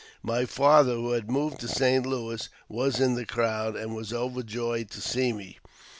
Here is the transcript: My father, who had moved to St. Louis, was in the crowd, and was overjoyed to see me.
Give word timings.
My 0.23 0.45
father, 0.47 0.93
who 0.95 1.11
had 1.11 1.29
moved 1.29 1.59
to 1.59 1.67
St. 1.67 2.07
Louis, 2.07 2.49
was 2.67 2.99
in 2.99 3.13
the 3.13 3.23
crowd, 3.23 3.75
and 3.75 3.95
was 3.95 4.11
overjoyed 4.11 4.89
to 4.89 4.99
see 4.99 5.31
me. 5.31 5.59